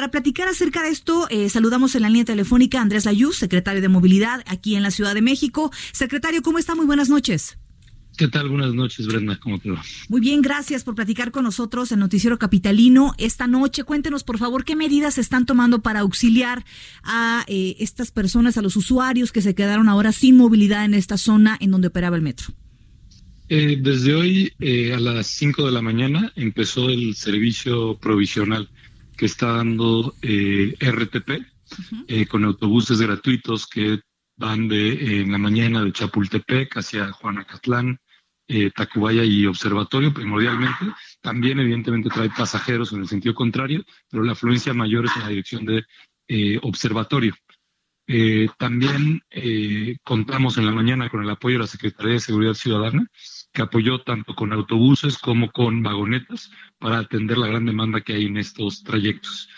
[0.00, 3.82] Para platicar acerca de esto, eh, saludamos en la línea telefónica a Andrés Layuz, secretario
[3.82, 5.70] de Movilidad aquí en la Ciudad de México.
[5.92, 6.74] Secretario, ¿cómo está?
[6.74, 7.58] Muy buenas noches.
[8.16, 8.48] ¿Qué tal?
[8.48, 9.38] Buenas noches, Brenda.
[9.38, 9.82] ¿Cómo te va?
[10.08, 13.84] Muy bien, gracias por platicar con nosotros en Noticiero Capitalino esta noche.
[13.84, 16.64] Cuéntenos, por favor, qué medidas se están tomando para auxiliar
[17.02, 21.18] a eh, estas personas, a los usuarios que se quedaron ahora sin movilidad en esta
[21.18, 22.54] zona en donde operaba el metro.
[23.50, 28.70] Eh, desde hoy eh, a las 5 de la mañana empezó el servicio provisional
[29.20, 31.30] que está dando RTP
[32.30, 34.00] con autobuses gratuitos que
[34.38, 37.98] van de en la mañana de Chapultepec hacia Juanacatlán,
[38.48, 40.86] eh, Tacubaya y Observatorio primordialmente.
[41.20, 45.28] También evidentemente trae pasajeros en el sentido contrario, pero la afluencia mayor es en la
[45.28, 45.84] dirección de
[46.28, 47.34] eh, Observatorio.
[48.06, 52.54] Eh, también eh, contamos en la mañana con el apoyo de la Secretaría de Seguridad
[52.54, 53.06] Ciudadana,
[53.52, 58.26] que apoyó tanto con autobuses como con vagonetas para atender la gran demanda que hay
[58.26, 59.48] en estos trayectos.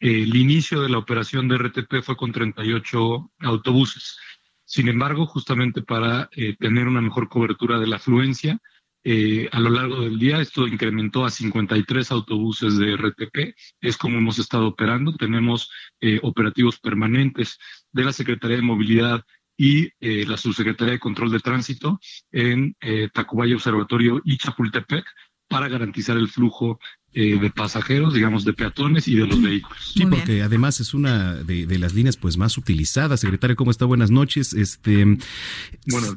[0.00, 4.18] El inicio de la operación de RTP fue con 38 autobuses.
[4.64, 8.58] Sin embargo, justamente para eh, tener una mejor cobertura de la afluencia,
[9.04, 13.54] eh, a lo largo del día esto incrementó a 53 autobuses de RTP.
[13.80, 15.14] Es como hemos estado operando.
[15.14, 17.58] Tenemos eh, operativos permanentes
[17.92, 19.24] de la Secretaría de Movilidad
[19.64, 22.00] y la Subsecretaría de Control de Tránsito
[22.32, 22.74] en
[23.12, 25.04] Tacubaya Observatorio y Chapultepec
[25.52, 26.80] para garantizar el flujo
[27.14, 29.92] eh, de pasajeros, digamos, de peatones y de los vehículos.
[29.94, 33.20] Sí, porque además es una de, las líneas pues más utilizadas.
[33.20, 33.84] Secretario, ¿cómo está?
[33.84, 34.54] Buenas noches.
[34.54, 35.18] Este,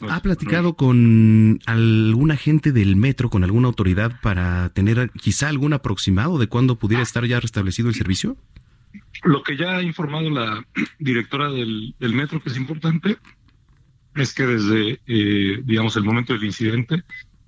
[0.10, 6.38] ¿Ha platicado con algún agente del metro, con alguna autoridad para tener quizá algún aproximado
[6.38, 8.38] de cuándo pudiera estar ya restablecido el servicio?
[9.24, 10.66] Lo que ya ha informado la
[11.00, 13.18] directora del, metro, que es importante,
[14.16, 17.04] es que desde, eh, digamos, el momento del incidente,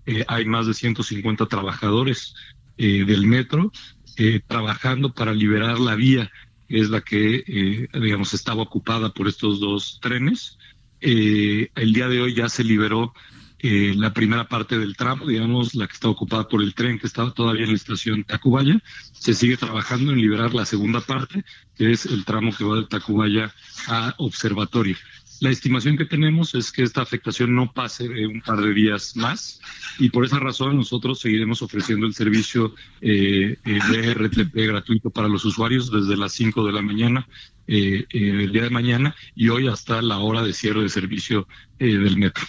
[0.08, 2.34] eh, hay más de 150 trabajadores
[2.78, 3.74] eh, del metro
[4.16, 6.32] eh, trabajando para liberar la vía,
[6.70, 10.58] que es la que, digamos, estaba ocupada por estos dos trenes.
[11.00, 13.14] el día de hoy ya se liberó
[13.60, 17.32] la primera parte del tramo, digamos, la que está ocupada por el tren que estaba
[17.32, 18.82] todavía en la estación Tacubaya.
[19.14, 21.44] Se sigue trabajando en liberar la segunda parte,
[21.76, 23.54] que es el tramo que va de Tacubaya
[23.88, 24.98] a Observatorio.
[25.40, 29.16] La estimación que tenemos es que esta afectación no pase de un par de días
[29.16, 29.62] más
[30.00, 35.28] y por esa razón nosotros seguiremos ofreciendo el servicio eh, eh de RTP gratuito para
[35.28, 37.28] los usuarios desde las 5 de la mañana
[37.68, 41.48] eh, eh, el día de mañana y hoy hasta la hora de cierre de servicio
[41.78, 42.44] del metro.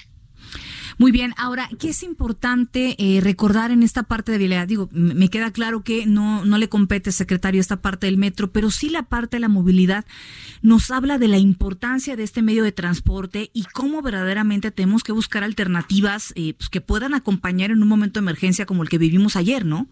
[0.98, 4.66] Muy bien, ahora, ¿qué es importante eh, recordar en esta parte de vialidad?
[4.66, 8.72] Digo, me queda claro que no, no le compete, secretario, esta parte del metro, pero
[8.72, 10.04] sí la parte de la movilidad
[10.60, 15.12] nos habla de la importancia de este medio de transporte y cómo verdaderamente tenemos que
[15.12, 18.98] buscar alternativas eh, pues, que puedan acompañar en un momento de emergencia como el que
[18.98, 19.86] vivimos ayer, ¿no?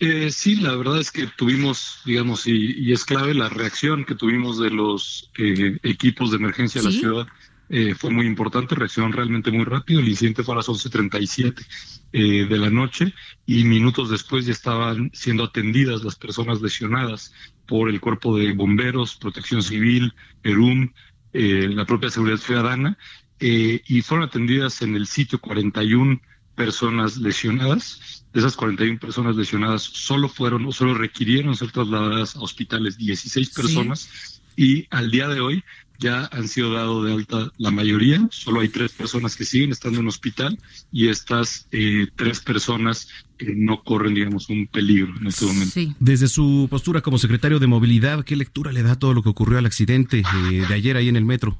[0.00, 4.58] Eh, sí, la verdad es que tuvimos, digamos, y, es clave la reacción que tuvimos
[4.58, 7.26] de los equipos de emergencia de la ciudad
[7.70, 10.00] eh, fue muy importante, reaccionó realmente muy rápido.
[10.00, 11.64] El incidente fue a las 11.37
[12.12, 13.14] eh, de la noche
[13.46, 17.32] y minutos después ya estaban siendo atendidas las personas lesionadas
[17.66, 20.92] por el cuerpo de bomberos, protección civil, PERUM,
[21.32, 22.98] eh, la propia seguridad ciudadana,
[23.38, 26.20] eh, y fueron atendidas en el sitio 41
[26.56, 28.26] personas lesionadas.
[28.32, 33.50] De esas 41 personas lesionadas, solo fueron o solo requirieron ser trasladadas a hospitales 16
[33.50, 34.42] personas.
[34.56, 35.64] Y al día de hoy
[36.00, 40.00] ya han sido dado de alta la mayoría, solo hay tres personas que siguen estando
[40.00, 40.58] en hospital
[40.90, 45.80] y estas eh, tres personas que no corren, digamos, un peligro en este momento.
[46.00, 49.58] Desde su postura como secretario de Movilidad, ¿qué lectura le da todo lo que ocurrió
[49.58, 51.58] al accidente eh, de ayer ahí en el metro?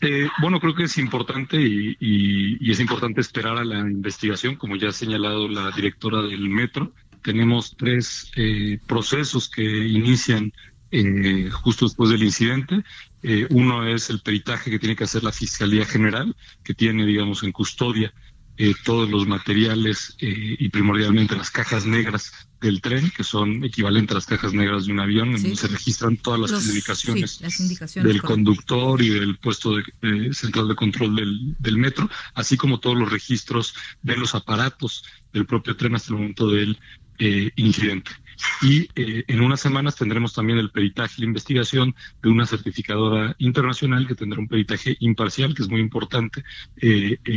[0.00, 4.76] Eh, bueno, creo que es importante y, y, es importante esperar a la investigación, como
[4.76, 6.92] ya ha señalado la directora del metro.
[7.22, 8.30] Tenemos tres
[8.86, 10.52] procesos que inician
[10.90, 12.82] eh, justo después del incidente.
[13.22, 17.42] Eh, uno es el peritaje que tiene que hacer la Fiscalía General, que tiene, digamos,
[17.42, 18.12] en custodia
[18.56, 24.14] eh, todos los materiales y primordialmente las cajas negras del tren, que son equivalentes a
[24.16, 27.40] las cajas negras de un avión, en donde se registran todas las indicaciones,
[27.94, 32.96] del conductor y del puesto de, central de control del, del, metro, así como todos
[32.96, 36.76] los registros de los aparatos del propio tren hasta el momento del
[37.54, 38.10] incidente.
[38.62, 44.06] Y en unas semanas tendremos también el peritaje y la investigación de una certificadora internacional
[44.06, 46.44] que tendrá un peritaje imparcial, que es muy importante,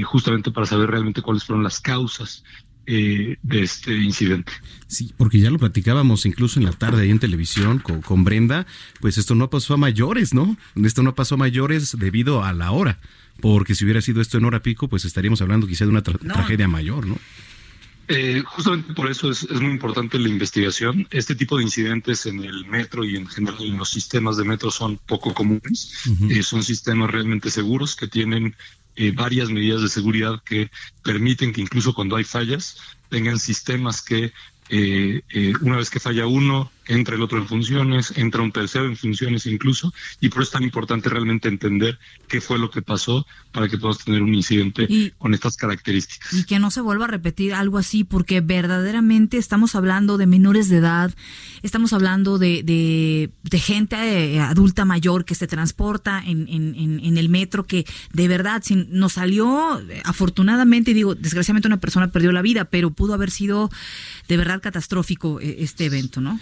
[0.04, 2.44] justamente para saber realmente cuáles fueron las causas
[2.88, 4.52] eh, de este incidente.
[4.88, 8.66] Sí, porque ya lo platicábamos incluso en la tarde ahí en televisión con, Brenda,
[9.00, 10.58] pues esto no pasó a mayores, ¿no?
[10.84, 13.00] Esto no pasó a mayores debido a la hora,
[13.40, 16.68] porque si hubiera sido esto en hora pico, pues estaríamos hablando quizá de una tragedia
[16.68, 17.20] mayor, ¿no?
[18.14, 21.08] Eh, justamente por eso es, muy importante la investigación.
[21.12, 24.70] Este tipo de incidentes en el metro y en general en los sistemas de metro
[24.70, 25.94] son poco comunes.
[26.30, 28.56] Eh, son sistemas realmente seguros que tienen
[28.98, 30.70] eh, varias medidas de seguridad que
[31.02, 32.76] permiten que incluso cuando hay fallas
[33.10, 34.34] tengan sistemas que
[34.74, 38.86] eh, eh, una vez que falla uno, entra el otro en funciones, entra un tercero
[38.86, 42.82] en funciones incluso, y por eso es tan importante realmente entender qué fue lo que
[42.82, 46.34] pasó para que podamos tener un incidente con estas características.
[46.34, 50.70] Y que no se vuelva a repetir algo así, porque verdaderamente estamos hablando de menores
[50.70, 51.14] de edad,
[51.62, 57.30] estamos hablando de, de, gente eh, adulta mayor que se transporta en, en, en, el
[57.30, 62.66] metro, que de verdad si nos salió, afortunadamente, digo, desgraciadamente una persona perdió la vida,
[62.66, 63.70] pero pudo haber sido
[64.28, 66.40] de verdad catastrófico eh, este evento, ¿no?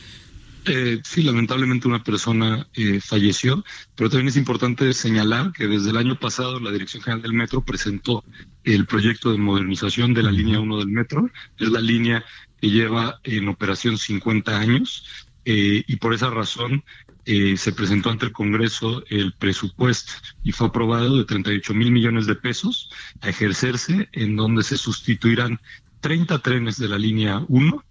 [0.71, 5.98] Eh, sí, lamentablemente una persona eh, falleció, pero también es importante señalar que desde el
[5.98, 8.24] año pasado la Dirección General del Metro presentó
[8.63, 11.27] el proyecto de modernización de la línea 1 del metro.
[11.57, 12.24] Es la línea
[12.62, 15.06] que lleva en operación 50 años
[15.44, 16.83] y por esa razón
[17.25, 20.12] se presentó ante el Congreso el presupuesto
[20.44, 25.60] y fue aprobado de 38 mil millones de pesos a ejercerse en donde se sustituirán
[26.01, 27.83] 30 trenes de la línea 1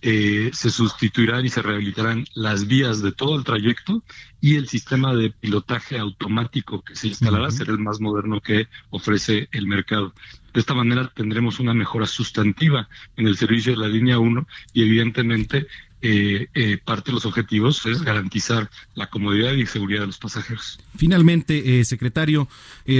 [0.00, 4.02] eh, se sustituirán y se rehabilitarán las vías de todo el trayecto
[4.40, 9.48] y el sistema de pilotaje automático que se instalará será el más moderno que ofrece
[9.50, 10.14] el mercado.
[10.54, 14.82] De esta manera tendremos una mejora sustantiva en el servicio de la línea 1 y
[14.82, 15.66] evidentemente
[16.00, 20.78] eh, eh, parte de los objetivos es garantizar la comodidad y seguridad de los pasajeros.
[20.96, 22.48] Finalmente, eh, secretario,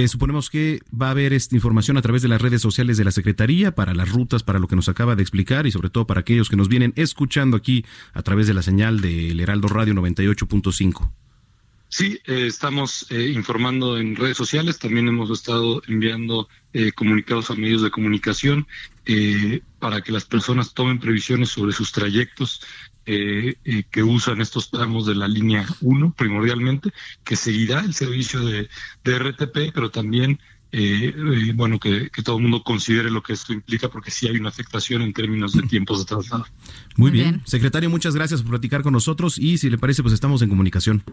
[0.07, 3.11] suponemos que va a haber esta información a través de las redes sociales de la
[3.11, 6.21] Secretaría para las rutas, para lo que nos acaba de explicar y sobre todo para
[6.21, 11.09] aquellos que nos vienen escuchando aquí a través de la señal del Heraldo Radio 98.5.
[11.91, 16.47] Sí, estamos informando en redes sociales, también hemos estado enviando
[16.95, 18.67] comunicados a medios de comunicación
[19.79, 22.61] para que las personas tomen previsiones sobre sus trayectos
[23.05, 26.91] eh, eh, que usan estos tramos de la línea 1 primordialmente,
[27.23, 28.69] que seguirá el servicio de,
[29.05, 30.39] RTP, pero también
[30.71, 34.49] eh, bueno, que, todo el mundo considere lo que esto implica, porque sí hay una
[34.49, 36.45] afectación en términos de tiempos de traslado.
[36.95, 37.41] Muy bien.
[37.45, 41.03] Secretario, muchas gracias por platicar con nosotros y si le parece, pues estamos en comunicación.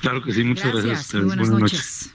[0.00, 1.24] Claro que sí, muchas gracias.
[1.24, 2.14] buenas, noches.